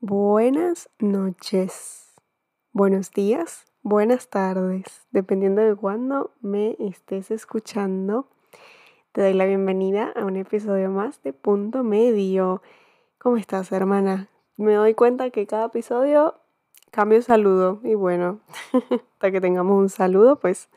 [0.00, 2.14] Buenas noches,
[2.72, 8.28] buenos días, buenas tardes, dependiendo de cuándo me estés escuchando.
[9.10, 12.62] Te doy la bienvenida a un episodio más de Punto Medio.
[13.18, 14.28] ¿Cómo estás, hermana?
[14.56, 16.36] Me doy cuenta que cada episodio
[16.92, 18.38] cambio saludo y bueno,
[19.14, 20.68] hasta que tengamos un saludo, pues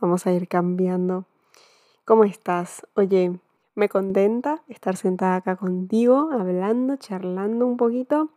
[0.00, 1.24] vamos a ir cambiando.
[2.04, 2.86] ¿Cómo estás?
[2.94, 3.40] Oye,
[3.78, 8.30] me contenta estar sentada acá contigo, hablando, charlando un poquito.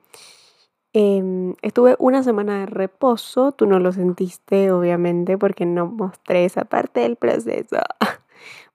[0.93, 6.65] Em, estuve una semana de reposo, tú no lo sentiste obviamente porque no mostré esa
[6.65, 7.77] parte del proceso.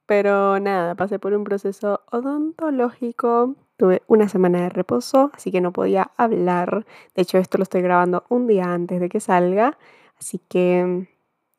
[0.07, 5.73] Pero nada, pasé por un proceso odontológico, tuve una semana de reposo, así que no
[5.73, 6.87] podía hablar.
[7.15, 9.79] De hecho, esto lo estoy grabando un día antes de que salga,
[10.19, 11.09] así que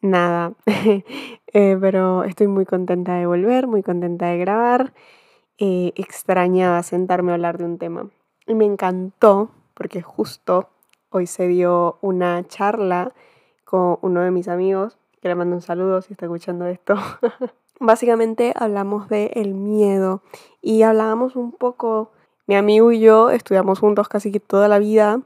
[0.02, 4.94] nada, eh, pero estoy muy contenta de volver, muy contenta de grabar.
[5.58, 8.10] Eh, extrañaba sentarme a hablar de un tema.
[8.46, 10.70] Y me encantó porque justo
[11.10, 13.14] hoy se dio una charla
[13.64, 16.96] con uno de mis amigos, que le mando un saludo si está escuchando esto.
[17.80, 20.22] Básicamente hablamos de el miedo
[20.62, 22.12] y hablábamos un poco,
[22.48, 25.22] mi amigo y yo estudiamos juntos casi que toda la vida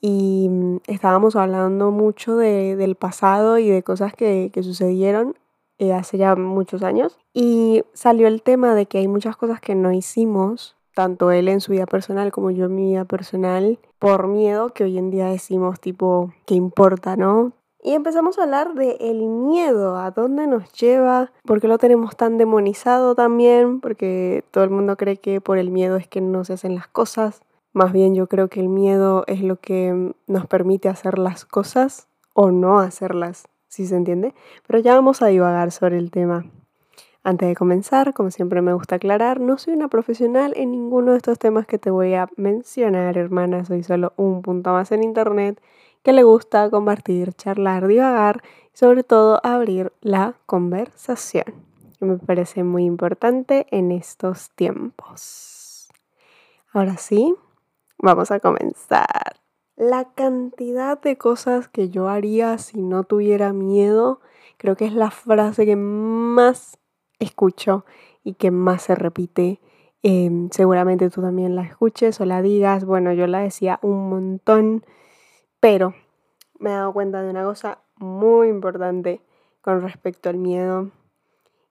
[0.00, 5.36] y mm, estábamos hablando mucho de, del pasado y de cosas que, que sucedieron
[5.78, 7.18] eh, hace ya muchos años.
[7.32, 11.60] Y salió el tema de que hay muchas cosas que no hicimos, tanto él en
[11.60, 15.26] su vida personal como yo en mi vida personal, por miedo que hoy en día
[15.26, 17.52] decimos tipo, ¿qué importa, no?
[17.80, 22.16] Y empezamos a hablar de el miedo, a dónde nos lleva, por qué lo tenemos
[22.16, 26.44] tan demonizado también, porque todo el mundo cree que por el miedo es que no
[26.44, 27.40] se hacen las cosas.
[27.72, 32.08] Más bien yo creo que el miedo es lo que nos permite hacer las cosas
[32.34, 34.34] o no hacerlas, si se entiende.
[34.66, 36.46] Pero ya vamos a divagar sobre el tema.
[37.24, 41.18] Antes de comenzar, como siempre me gusta aclarar, no soy una profesional en ninguno de
[41.18, 43.64] estos temas que te voy a mencionar, hermana.
[43.64, 45.60] Soy solo un punto más en internet
[46.02, 51.44] que le gusta compartir, charlar, divagar y sobre todo abrir la conversación.
[51.98, 55.88] Que me parece muy importante en estos tiempos.
[56.72, 57.34] Ahora sí,
[58.00, 59.40] Vamos a comenzar.
[59.74, 64.20] La cantidad de cosas que yo haría si no tuviera miedo,
[64.56, 66.78] creo que es la frase que más
[67.18, 67.84] escucho
[68.22, 69.60] y que más se repite.
[70.04, 72.84] Em, seguramente tú también la escuches o la digas.
[72.84, 74.84] Bueno, yo la decía un montón,
[75.58, 75.92] pero
[76.60, 79.22] me he dado cuenta de una cosa muy importante
[79.60, 80.92] con respecto al miedo.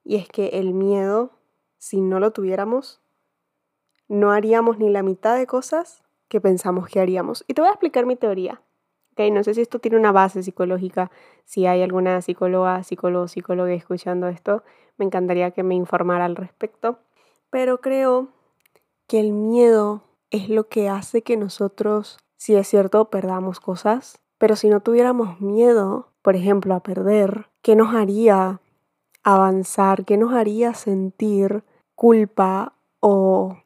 [0.04, 1.30] Y es que el miedo,
[1.78, 3.00] si no lo tuviéramos,
[4.08, 7.44] no haríamos ni la mitad de cosas que pensamos que haríamos.
[7.48, 8.60] Y te voy a explicar mi teoría.
[9.12, 11.10] Okay, no sé si esto tiene una base psicológica,
[11.44, 14.62] si hay alguna psicóloga, psicólogo, psicóloga escuchando esto,
[14.96, 16.98] me encantaría que me informara al respecto.
[17.50, 18.28] Pero creo
[19.08, 24.20] que el miedo es lo que hace que nosotros, si es cierto, perdamos cosas.
[24.38, 28.60] Pero si no tuviéramos miedo, por ejemplo, a perder, ¿qué nos haría
[29.24, 30.04] avanzar?
[30.04, 31.64] ¿Qué nos haría sentir
[31.94, 33.58] culpa o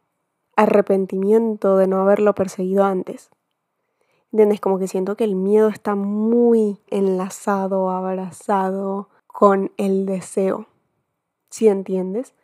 [0.57, 3.31] arrepentimiento de no haberlo perseguido antes.
[4.33, 4.61] ¿Entiendes?
[4.61, 10.67] Como que siento que el miedo está muy enlazado, abrazado con el deseo.
[11.51, 12.35] ¿Sí entiendes?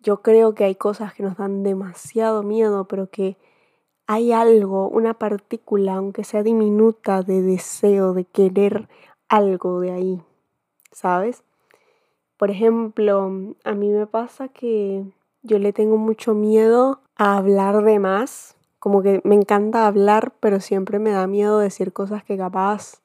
[0.00, 3.36] Yo creo que hay cosas que nos dan demasiado miedo, pero que
[4.06, 8.88] hay algo, una partícula, aunque sea diminuta, de deseo, de querer
[9.28, 10.22] algo de ahí,
[10.92, 11.42] ¿sabes?
[12.36, 15.04] Por ejemplo, a mí me pasa que
[15.44, 18.56] yo le tengo mucho miedo a hablar de más.
[18.80, 23.02] Como que me encanta hablar, pero siempre me da miedo decir cosas que capaz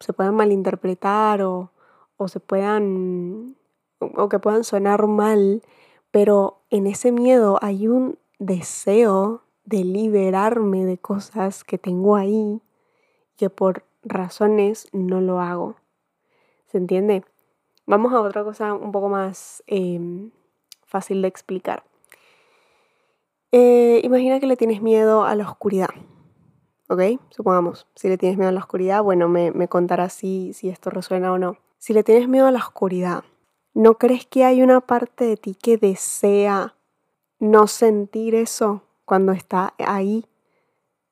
[0.00, 1.70] se puedan malinterpretar o,
[2.16, 3.56] o se puedan
[3.98, 5.62] o que puedan sonar mal,
[6.10, 12.60] pero en ese miedo hay un deseo de liberarme de cosas que tengo ahí
[13.36, 15.76] que por razones no lo hago.
[16.66, 17.24] ¿Se entiende?
[17.86, 20.30] Vamos a otra cosa un poco más em,
[20.86, 21.84] fácil de explicar.
[23.52, 25.90] Eh, imagina que le tienes miedo a la oscuridad.
[26.88, 27.00] ¿Ok?
[27.30, 30.90] Supongamos, si le tienes miedo a la oscuridad, bueno, me, me contarás si, si esto
[30.90, 31.58] resuena o no.
[31.78, 33.24] Si le tienes miedo a la oscuridad,
[33.74, 36.76] ¿no crees que hay una parte de ti que desea
[37.38, 40.26] no sentir eso cuando está ahí,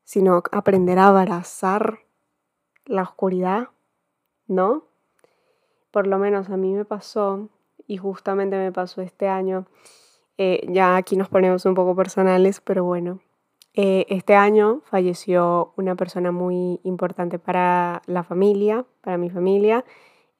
[0.04, 2.00] sino aprender a abrazar
[2.84, 3.68] la oscuridad?
[4.46, 4.84] ¿No?
[5.90, 7.48] Por lo menos a mí me pasó,
[7.86, 9.66] y justamente me pasó este año,
[10.38, 13.20] eh, ya aquí nos ponemos un poco personales, pero bueno.
[13.74, 19.84] Eh, este año falleció una persona muy importante para la familia, para mi familia,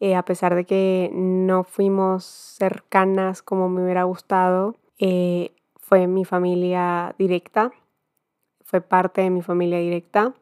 [0.00, 4.76] eh, a pesar de que no fuimos cercanas como me hubiera gustado,
[5.80, 7.72] fue mi familia directa,
[8.64, 10.34] fue parte de mi familia directa.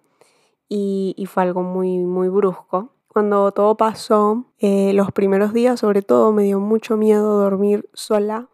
[0.69, 2.90] y, fue algo muy, muy brusco.
[3.12, 8.49] Cuando todo pasó, eh, los primeros días sobre todo me dio mucho miedo dormir sola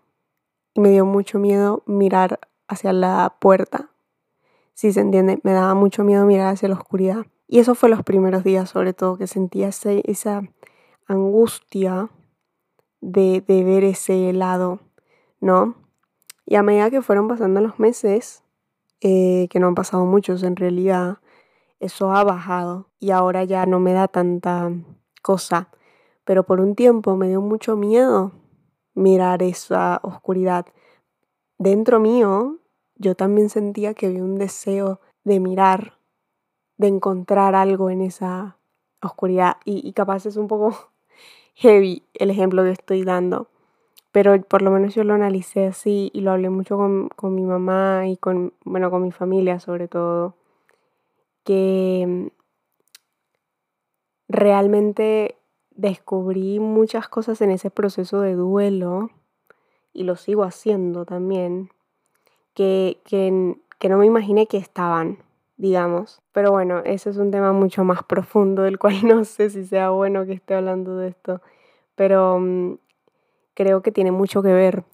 [0.74, 3.90] y me dio mucho miedo mirar hacia la puerta.
[4.74, 7.26] Si se entiende, me daba mucho miedo mirar hacia la oscuridad.
[7.46, 10.42] Y eso fue los primeros días sobre todo, que sentía esa
[11.06, 12.10] angustia
[13.00, 14.80] de, de ver ese lado,
[15.40, 15.76] ¿no?
[16.46, 18.42] Y a medida que fueron pasando los meses,
[19.02, 21.18] eh, que no han pasado muchos en realidad,
[21.80, 24.70] eso ha bajado y ahora ya no me da tanta
[25.22, 25.68] cosa.
[26.24, 28.32] Pero por un tiempo me dio mucho miedo
[28.94, 30.66] mirar esa oscuridad.
[31.58, 32.58] Dentro mío
[32.96, 35.98] yo también sentía que había un deseo de mirar,
[36.76, 38.58] de encontrar algo en esa
[39.02, 39.56] oscuridad.
[39.64, 40.76] Y, y capaz es un poco
[41.54, 43.48] heavy el ejemplo que estoy dando
[44.12, 47.42] pero por lo menos yo lo analicé así y lo hablé mucho con, con mi
[47.42, 50.34] mamá y con, bueno, con mi familia sobre todo,
[51.48, 52.30] que
[54.28, 55.36] realmente
[55.70, 59.08] descubrí muchas cosas en ese proceso de duelo
[59.94, 61.70] y lo sigo haciendo también,
[62.52, 65.20] que, que, que no me imaginé que estaban,
[65.56, 66.20] digamos.
[66.32, 69.88] Pero bueno, ese es un tema mucho más profundo del cual no sé si sea
[69.88, 71.40] bueno que esté hablando de esto.
[71.94, 72.74] Pero mm,
[73.54, 74.84] creo que tiene mucho que ver,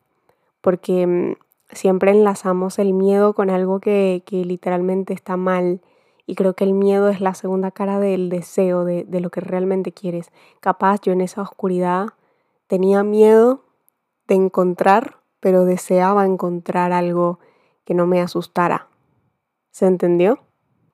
[0.60, 1.34] porque mm,
[1.74, 5.80] siempre enlazamos el miedo con algo que, literalmente está mal.
[6.26, 9.40] Y creo que el miedo es la segunda cara del deseo, de, de lo que
[9.40, 10.30] realmente quieres.
[10.60, 12.08] Capaz yo en esa oscuridad
[12.66, 13.64] tenía miedo
[14.26, 17.38] de encontrar, pero deseaba encontrar algo
[17.84, 18.88] que no me asustara.
[19.70, 20.38] ¿Se entendió?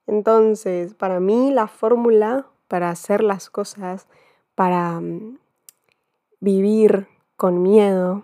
[0.07, 4.07] Entonces, para mí la fórmula para hacer las cosas,
[4.55, 5.39] para mm,
[6.41, 8.23] vivir con miedo,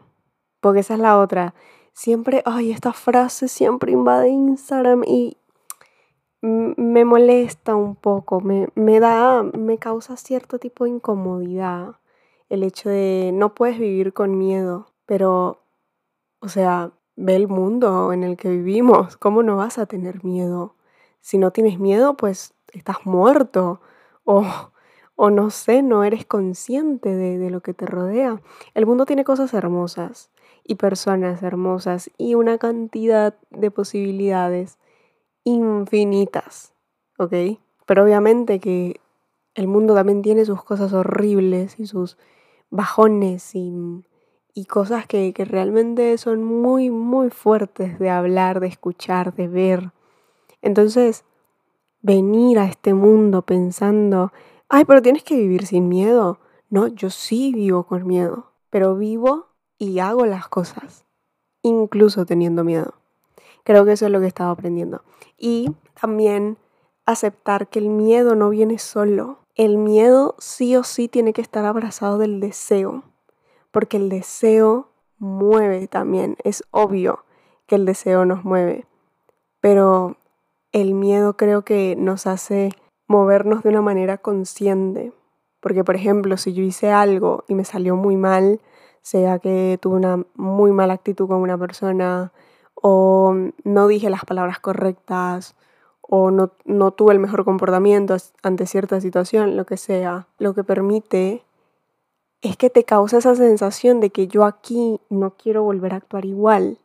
[0.61, 1.55] porque esa es la otra.
[1.93, 5.37] Siempre, ay, esta frase siempre invade Instagram y
[6.41, 11.97] me molesta un poco, me, me da, me causa cierto tipo de incomodidad
[12.49, 15.63] el hecho de no puedes vivir con miedo, pero,
[16.41, 20.77] o sea, ve el mundo en el que vivimos, ¿cómo no vas a tener miedo?
[21.21, 23.81] Si no tienes miedo, pues estás muerto
[24.25, 24.45] o
[25.17, 28.41] o no sé, no eres consciente de, lo que te rodea.
[28.75, 30.31] El mundo tiene cosas hermosas
[30.63, 34.79] y personas hermosas y una cantidad de posibilidades
[35.47, 36.75] infinitas,
[37.19, 37.33] ¿ok?
[37.87, 39.01] Pero obviamente que
[39.55, 42.19] el mundo también tiene sus cosas horribles y sus
[42.69, 44.03] bajones y,
[44.69, 49.93] cosas que, que realmente son muy, muy fuertes de hablar, de escuchar, de ver.
[50.61, 51.25] Entonces,
[52.03, 54.33] venir a este mundo pensando
[54.69, 56.39] ay, pero tienes que vivir sin miedo.
[56.69, 59.47] No, yo sí vivo con miedo, pero vivo
[59.79, 61.07] y hago las cosas,
[61.63, 62.95] incluso teniendo miedo.
[63.67, 65.03] Creo que eso es lo que he estado aprendiendo.
[65.37, 66.57] Y también
[67.05, 69.41] aceptar que el miedo no viene solo.
[69.57, 73.03] El miedo sí o sí tiene que estar abrazado del deseo,
[73.73, 76.37] porque el deseo mueve también.
[76.45, 77.25] Es obvio
[77.67, 78.87] que el deseo nos mueve,
[79.61, 80.17] pero
[80.71, 82.71] el miedo creo que nos hace
[83.09, 85.13] movernos de una manera consciente.
[85.59, 88.61] Porque, por ejemplo, si yo hice algo y me salió muy mal,
[89.03, 92.33] sea que tuve una muy mala actitud con una persona,
[92.77, 93.35] o
[93.65, 95.57] no dije las palabras correctas,
[96.09, 101.43] o no, tuve el mejor comportamiento ante cierta situación, lo que sea, lo que permite
[102.43, 106.25] es que te causa esa sensación de que yo aquí no quiero volver a actuar
[106.25, 106.79] igual.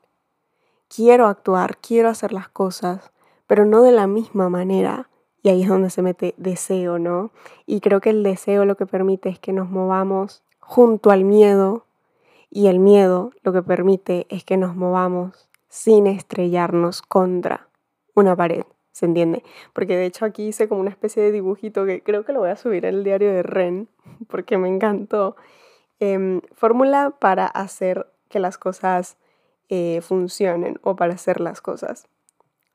[0.88, 3.12] Quiero actuar, quiero hacer las cosas,
[3.46, 5.08] pero no de la misma manera.
[5.44, 7.32] Y ahí es donde se mete deseo, ¿no?
[7.66, 11.86] Y creo que el deseo lo que permite es que nos movamos junto al miedo
[12.50, 17.70] y el miedo lo que permite es que nos movamos sin estrellarnos contra
[18.14, 19.42] una pared, ¿se entiende?
[19.72, 22.50] Porque de hecho aquí hice como una especie de dibujito que creo que lo voy
[22.50, 23.88] a subir al diario de Ren
[24.28, 25.38] porque me encantó.
[26.02, 29.16] Em, fórmula para hacer que las cosas
[29.70, 32.10] eh, funcionen o para hacer las cosas.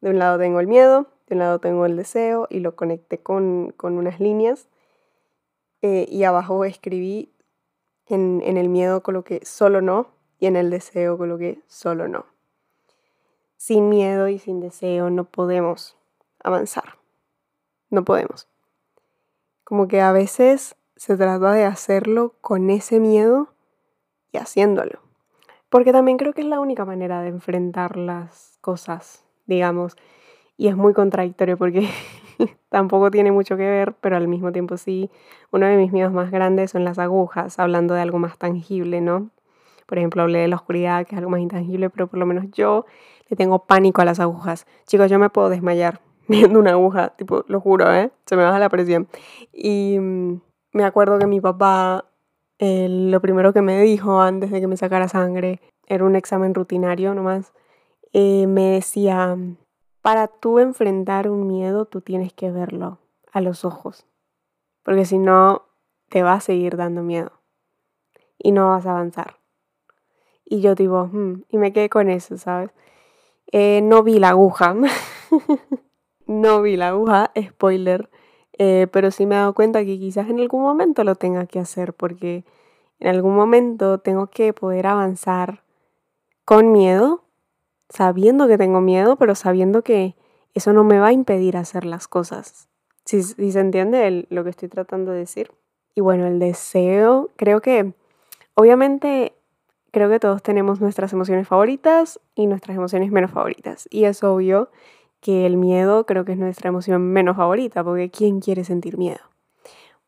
[0.00, 3.18] De un lado tengo el miedo, de un lado tengo el deseo y lo conecté
[3.18, 4.68] con, unas líneas.
[5.82, 7.30] Eh, y abajo escribí
[8.06, 12.35] en, en el miedo coloqué solo no y en el deseo coloqué solo no.
[13.66, 15.96] Sin miedo y sin deseo no podemos
[16.38, 17.00] avanzar.
[17.90, 18.46] No podemos.
[19.64, 23.48] Como que a veces se trata de hacerlo con ese miedo
[24.30, 25.00] y haciéndolo.
[25.68, 29.96] Porque también creo que es la única manera de enfrentar las cosas, digamos.
[30.56, 31.88] Y es muy contradictorio porque
[32.68, 35.10] tampoco tiene mucho que ver, pero al mismo tiempo sí.
[35.50, 39.32] Uno de mis miedos más grandes son las agujas, hablando de algo más tangible, ¿no?
[39.86, 42.44] Por ejemplo, hablé de la oscuridad, que es algo más intangible, pero por lo menos
[42.52, 42.86] yo
[43.28, 44.66] le tengo pánico a las agujas.
[44.86, 46.00] Chicos, yo me puedo desmayar.
[46.28, 48.10] viendo una aguja, tipo, lo juro, ¿eh?
[48.26, 49.08] Se me baja la presión.
[49.52, 50.40] Y mm,
[50.72, 52.04] me acuerdo que mi papá,
[52.58, 57.14] lo primero que me dijo antes de que me sacara sangre, era un examen rutinario
[57.14, 57.52] nomás,
[58.12, 59.36] eh, me decía,
[60.02, 62.98] para tú enfrentar un miedo, tú tienes que verlo
[63.32, 64.06] a los ojos,
[64.82, 65.66] porque si no,
[66.08, 67.32] te va a seguir dando miedo
[68.38, 69.38] y no vas a avanzar.
[70.44, 72.70] Y yo digo, hmm", y me quedé con eso, ¿sabes?
[73.52, 74.74] Eh, no vi la aguja.
[76.26, 78.10] no vi la aguja, spoiler.
[78.58, 81.58] Eh, pero sí me he dado cuenta que quizás en algún momento lo tenga que
[81.58, 82.44] hacer porque
[83.00, 85.62] en algún momento tengo que poder avanzar
[86.44, 87.24] con miedo,
[87.90, 90.16] sabiendo que tengo miedo, pero sabiendo que
[90.54, 92.68] eso no me va a impedir hacer las cosas.
[93.04, 95.52] Si, se entiende lo que estoy tratando de decir.
[95.94, 97.92] Y bueno, el deseo, creo que
[98.54, 99.35] obviamente
[99.96, 103.88] creo que todos tenemos nuestras emociones favoritas y nuestras emociones menos favoritas.
[103.90, 104.68] Y es obvio
[105.22, 109.20] que el miedo creo que es nuestra emoción menos favorita, porque ¿quién quiere sentir miedo?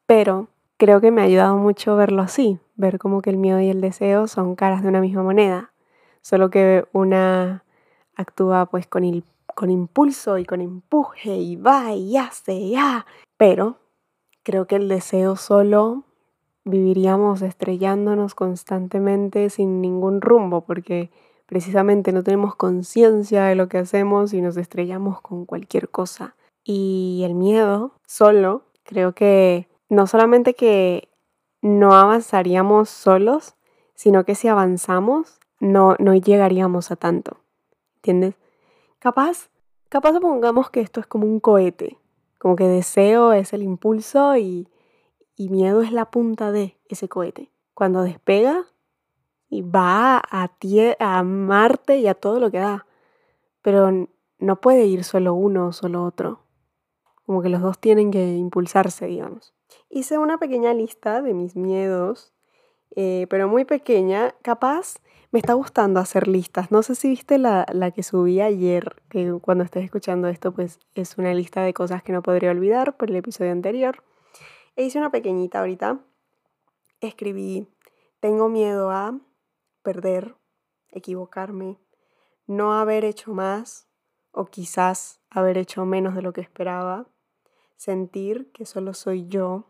[0.05, 3.71] Pero creo que me ha ayudado mucho verlo así, ver como que el miedo y
[3.71, 5.73] el deseo son caras de una misma moneda,
[6.21, 7.65] solo que una
[8.15, 13.07] actúa pues con, con impulso y con empuje y va y hace ya,
[13.39, 13.79] pero
[14.43, 16.05] creo que el deseo solo
[16.69, 21.11] viviríamos estrellándonos constantemente sin ningún rumbo, porque
[21.47, 26.37] precisamente no tenemos conciencia de lo que hacemos y nos estrellamos con cualquier cosa.
[26.63, 31.09] Y el miedo solo, creo que no solamente que
[31.63, 33.55] no avanzaríamos solos,
[33.95, 37.39] sino que si avanzamos, no, no llegaríamos a tanto.
[37.97, 38.35] ¿Entiendes?
[38.99, 39.49] Capaz,
[39.89, 41.99] capaz supongamos que esto es como un cohete,
[42.39, 44.69] como que deseo es el impulso y
[45.39, 47.53] y miedo es la punta de ese cohete.
[47.73, 48.67] Cuando despega
[49.49, 50.51] y va a,
[50.99, 52.87] a Marte y a todo lo que da.
[53.63, 54.09] Pero
[54.41, 56.41] no puede ir solo uno o solo otro.
[57.25, 59.55] Como que los dos tienen que impulsarse, digamos.
[59.89, 62.33] Hice una pequeña lista de mis miedos,
[62.97, 64.35] eh, pero muy pequeña.
[64.43, 64.97] Capaz
[65.31, 66.73] me está gustando hacer listas.
[66.73, 70.81] No sé si viste la, la que subí ayer, que cuando estés escuchando esto, pues
[70.97, 74.03] es una lista de cosas que no podría olvidar por el episodio anterior.
[74.79, 75.99] E hice una pequeñita ahorita.
[77.01, 77.67] Escribí,
[78.21, 79.19] tengo miedo a
[79.83, 80.37] perder,
[80.93, 81.79] equivocarme,
[82.47, 83.89] no haber hecho más
[84.31, 87.09] o quizás haber hecho menos de lo que esperaba,
[87.77, 89.65] sentir que solo soy yo,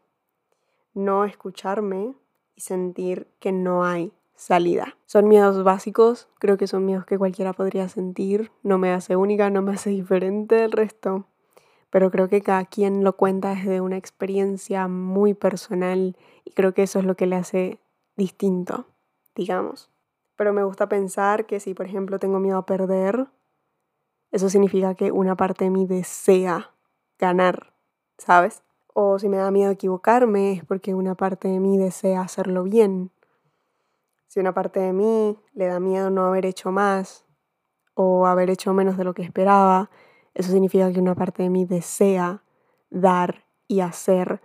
[0.93, 2.15] no escucharme
[2.55, 4.99] y sentir que no hay salida.
[5.07, 9.49] Son miedos básicos, creo que son miedos que cualquiera podría sentir, no me hace única,
[9.49, 11.25] no me hace diferente del resto
[11.91, 16.83] pero creo que cada quien lo cuenta desde una experiencia muy personal y creo que
[16.83, 17.81] eso es lo que le hace
[18.17, 18.87] distinto,
[19.35, 19.91] digamos.
[20.37, 23.29] Pero me gusta pensar que si, por ejemplo, tengo miedo a perder,
[24.31, 26.75] eso significa que una parte de mí desea
[27.19, 27.73] ganar,
[28.19, 28.63] ¿sabes?
[28.93, 33.11] O si me da miedo equivocarme es porque una parte de mí desea hacerlo bien.
[34.27, 37.25] Si una parte de mí le da miedo no haber hecho más
[37.95, 39.91] o haber hecho menos de lo que esperaba,
[40.39, 42.45] eso significa que una parte de mí desea
[42.91, 44.41] dar y hacer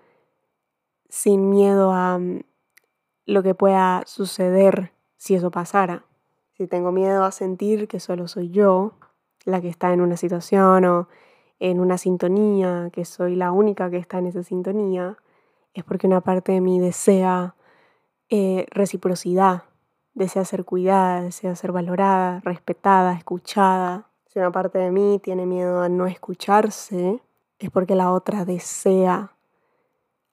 [1.07, 2.41] sin miedo a mm,
[3.27, 6.03] lo que pueda suceder si eso pasara.
[6.57, 8.93] Si tengo miedo a sentir que solo soy yo
[9.45, 11.07] la que está en una situación o
[11.59, 15.17] en una sintonía, que soy la única que está en esa sintonía,
[15.75, 17.55] es porque una parte de mí desea
[18.29, 19.65] eh, reciprocidad,
[20.15, 24.09] desea ser cuidada, desea ser valorada, respetada, escuchada.
[24.33, 27.21] Si una parte de mí tiene miedo a no escucharse,
[27.59, 29.33] es porque la otra desea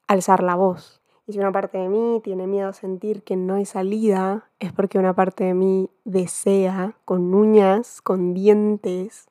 [0.09, 1.03] alzar la voz.
[1.27, 4.73] Y si una parte de mí tiene miedo a sentir que no hay salida, es
[4.73, 9.29] porque una parte de mí desea, con uñas, con dientes,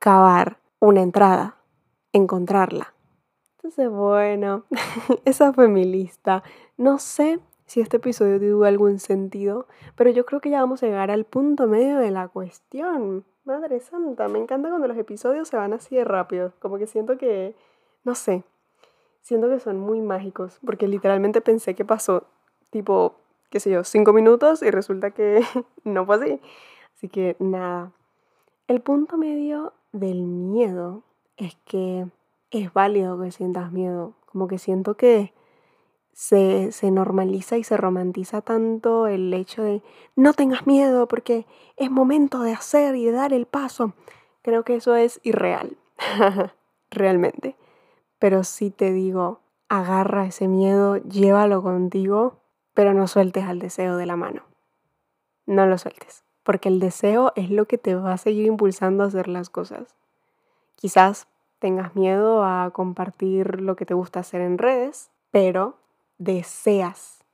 [0.00, 1.54] cavar una entrada,
[2.12, 2.92] encontrarla.
[3.58, 4.64] Entonces, bueno,
[5.24, 6.42] esa fue mi lista.
[6.76, 10.86] No sé si este episodio tuvo algún sentido, pero yo creo que ya vamos a
[10.86, 13.24] llegar al punto medio de la cuestión.
[13.46, 16.52] Madre santa, me encanta cuando los episodios se van así de rápido.
[16.58, 17.54] Como que siento que,
[18.02, 18.42] no sé,
[19.22, 20.58] siento que son muy mágicos.
[20.66, 22.24] Porque literalmente pensé que pasó
[22.70, 23.14] tipo,
[23.48, 25.44] qué sé yo, cinco minutos y resulta que
[25.84, 26.40] no fue así.
[26.96, 27.92] Así que nada.
[28.66, 31.04] El punto medio del miedo
[31.36, 32.08] es que
[32.50, 34.14] es válido que sientas miedo.
[34.26, 35.32] Como que siento que
[36.16, 39.82] se, normaliza y se romantiza tanto el hecho de
[40.16, 41.44] no tengas miedo porque
[41.76, 43.92] es momento de hacer y de dar el paso.
[44.40, 45.76] Creo que eso es irreal,
[46.90, 47.54] realmente.
[48.18, 52.40] Pero sí te digo, agarra ese miedo, llévalo contigo,
[52.72, 54.44] pero no sueltes al deseo de la mano.
[55.44, 59.08] No lo sueltes, porque el deseo es lo que te va a seguir impulsando a
[59.08, 59.94] hacer las cosas.
[60.76, 65.76] Quizás tengas miedo a compartir lo que te gusta hacer en redes, pero
[66.18, 67.24] deseas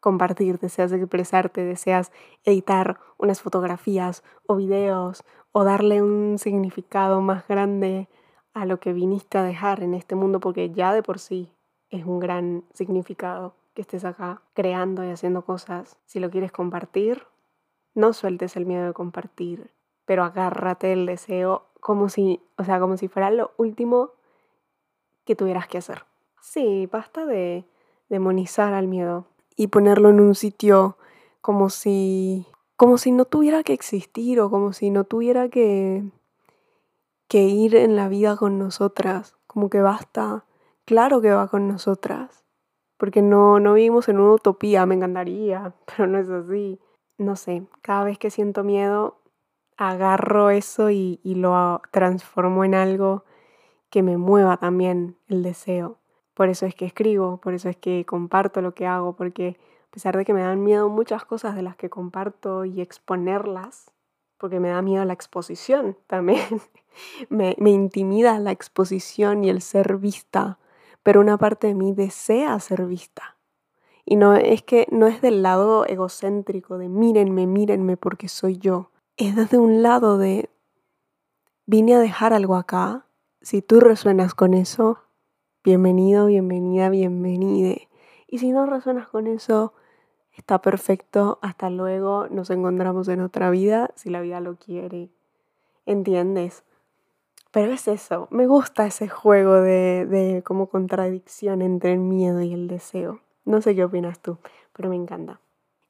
[0.00, 2.12] compartir, deseas expresarte, deseas
[2.44, 8.08] editar unas fotografías o videos o darle un significado más grande
[8.52, 11.50] a lo que viniste a dejar en este mundo, porque ya de por sí
[11.90, 15.96] es un gran significado que estés acá creando y haciendo cosas.
[16.04, 17.26] Si lo quieres compartir,
[17.94, 19.70] no sueltes el miedo de compartir,
[20.04, 24.10] pero agárrate el deseo como si, o sea, como si fuera lo último
[25.24, 26.04] que tuvieras que hacer.
[26.40, 27.64] Sí, basta de
[28.08, 30.98] demonizar al miedo y ponerlo en un sitio
[31.40, 32.46] como si
[32.76, 36.04] como si no tuviera que existir o como si no tuviera que
[37.28, 40.44] que ir en la vida con nosotras, como que basta,
[40.84, 42.44] claro que va con nosotras,
[42.96, 46.80] porque no no vivimos en una utopía, me encantaría, pero no es así.
[47.16, 49.20] No sé, cada vez que siento miedo
[49.76, 53.24] agarro eso y, y lo transformo en algo
[53.90, 55.98] que me mueva también el deseo.
[56.34, 59.56] Por eso es que escribo, por eso es que comparto lo que hago, porque
[59.88, 63.92] a pesar de que me dan miedo muchas cosas de las que comparto y exponerlas,
[64.38, 66.60] porque me da miedo la exposición también,
[67.28, 70.58] me, intimida la exposición y el ser vista,
[71.02, 73.36] pero una parte de mí desea ser vista.
[74.04, 78.90] Y no es que no es del lado egocéntrico de mírenme, mírenme porque soy yo.
[79.16, 80.50] Es desde un lado de
[81.66, 83.06] vine a dejar algo acá.
[83.40, 84.98] Si tú resuenas con eso,
[85.64, 87.88] bienvenido, bienvenida, bienvenide.
[88.28, 89.72] Y si no resuenas con eso,
[90.36, 95.08] está perfecto, hasta luego, nos encontramos en otra vida, si la vida lo quiere.
[95.86, 96.64] ¿Entiendes?
[97.50, 102.52] Pero es eso, me gusta ese juego de, de como contradicción entre el miedo y
[102.52, 103.20] el deseo.
[103.46, 104.36] No sé qué opinas tú,
[104.74, 105.40] pero me encanta.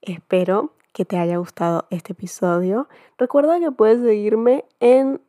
[0.02, 2.86] Espero que te haya gustado este episodio.
[3.18, 5.20] Recuerda que puedes seguirme en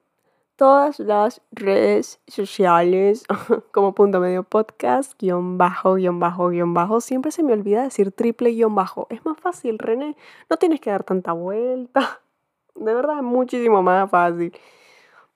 [0.56, 3.26] todas las redes sociales
[3.72, 7.02] como punto medio podcast, guion bajo, guion bajo, guion bajo.
[7.02, 9.08] Siempre se me olvida decir triple guion bajo.
[9.10, 10.16] Es más fácil, René.
[10.50, 12.22] No tienes que dar tanta vuelta.
[12.76, 14.54] De verdad, es muchísimo más fácil.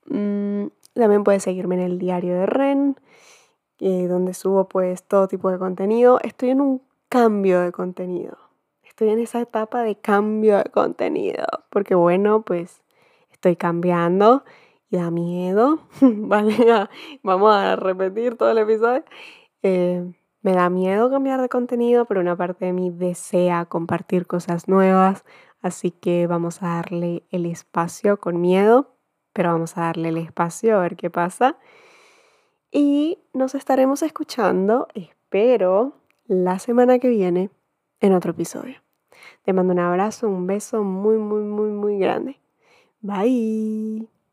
[0.05, 2.95] Mm, también puedes seguirme en el diario de Ren,
[3.79, 6.19] eh, donde subo pues todo tipo de contenido.
[6.23, 8.37] Estoy en un cambio de contenido.
[8.83, 11.45] Estoy en esa etapa de cambio de contenido.
[11.69, 12.81] Porque bueno, pues
[13.31, 14.43] estoy cambiando
[14.89, 16.89] y da miedo, ¿vale?
[17.23, 19.03] Vamos a repetir todo el episodio.
[19.61, 24.67] Eh, me da miedo cambiar de contenido, pero una parte de mí desea compartir cosas
[24.67, 25.25] nuevas,
[25.61, 28.95] así que vamos a darle el espacio con miedo,
[29.33, 31.57] pero vamos a darle el espacio a ver qué pasa.
[32.71, 35.93] Y nos estaremos escuchando, espero,
[36.27, 37.49] la semana que viene
[37.99, 38.77] en otro episodio.
[39.43, 42.39] Te mando un abrazo, un beso muy, muy, muy, muy grande.
[43.01, 44.18] Bye.